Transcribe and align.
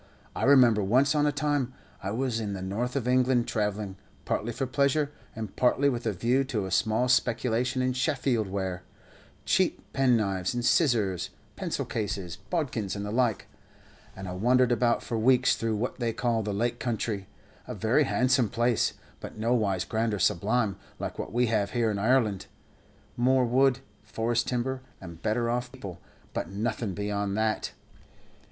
I 0.35 0.45
remember, 0.45 0.81
once 0.83 1.13
on 1.13 1.27
a 1.27 1.31
time, 1.31 1.75
I 2.01 2.09
was 2.09 2.39
in 2.39 2.53
the 2.53 2.61
north 2.63 2.95
of 2.95 3.07
England 3.07 3.47
travelling, 3.47 3.97
partly 4.25 4.51
for 4.51 4.65
pleasure, 4.65 5.11
and 5.35 5.55
partly 5.55 5.89
with 5.89 6.07
a 6.07 6.11
view 6.11 6.43
to 6.45 6.65
a 6.65 6.71
small 6.71 7.07
speculation 7.07 7.83
in 7.83 7.93
Sheffield 7.93 8.47
ware 8.47 8.81
cheap 9.45 9.83
penknives 9.93 10.55
and 10.55 10.65
scissors, 10.65 11.29
pencil 11.55 11.85
cases, 11.85 12.35
bodkins, 12.49 12.95
and 12.95 13.05
the 13.05 13.11
like 13.11 13.45
and 14.15 14.27
I 14.27 14.31
wandered 14.31 14.71
about 14.71 15.03
for 15.03 15.19
weeks 15.19 15.55
through 15.55 15.75
what 15.75 15.99
they 15.99 16.13
call 16.13 16.41
the 16.41 16.51
Lake 16.51 16.79
Country, 16.79 17.27
a 17.67 17.75
very 17.75 18.05
handsome 18.05 18.49
place, 18.49 18.93
but 19.19 19.37
nowise 19.37 19.85
grand 19.85 20.15
or 20.15 20.17
sublime, 20.19 20.77
like 20.97 21.19
what 21.19 21.31
we 21.31 21.45
have 21.45 21.73
here 21.73 21.91
in 21.91 21.99
Ireland 21.99 22.47
more 23.15 23.45
wood, 23.45 23.81
forest 24.01 24.47
timber, 24.47 24.81
and 24.99 25.21
better 25.21 25.47
off 25.47 25.71
people, 25.71 26.01
but 26.33 26.49
nothing 26.49 26.95
beyond 26.95 27.37
that! 27.37 27.73